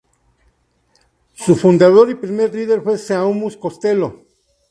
[1.35, 4.25] Su fundador y primer líder fue Seamus Costello.